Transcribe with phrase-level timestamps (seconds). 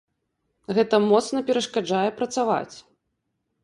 [0.77, 2.75] Гэта моцна перашкаджае працаваць!